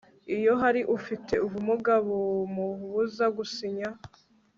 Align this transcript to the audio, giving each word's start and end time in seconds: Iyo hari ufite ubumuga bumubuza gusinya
Iyo 0.35 0.51
hari 0.61 0.81
ufite 0.97 1.33
ubumuga 1.45 1.93
bumubuza 2.07 3.25
gusinya 3.37 3.89